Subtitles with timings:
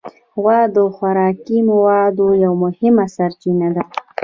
[0.41, 3.83] غوا د خوراکي موادو یو مهمه سرچینه ده.